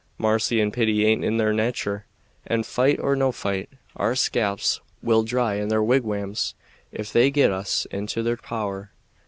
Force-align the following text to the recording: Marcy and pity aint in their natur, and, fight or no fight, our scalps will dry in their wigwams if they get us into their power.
Marcy 0.17 0.59
and 0.59 0.73
pity 0.73 1.05
aint 1.05 1.23
in 1.23 1.37
their 1.37 1.53
natur, 1.53 2.07
and, 2.47 2.65
fight 2.65 2.99
or 2.99 3.15
no 3.15 3.31
fight, 3.31 3.69
our 3.95 4.15
scalps 4.15 4.81
will 5.03 5.21
dry 5.21 5.53
in 5.57 5.67
their 5.67 5.83
wigwams 5.83 6.55
if 6.91 7.13
they 7.13 7.29
get 7.29 7.51
us 7.51 7.85
into 7.91 8.23
their 8.23 8.37
power. 8.37 8.89